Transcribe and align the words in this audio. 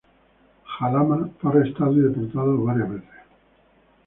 Ja 0.79 0.89
Lama 0.89 1.29
fue 1.39 1.51
arrestado 1.51 1.93
y 1.93 1.99
deportado 2.01 2.57
varias 2.63 2.89
veces. 2.89 3.09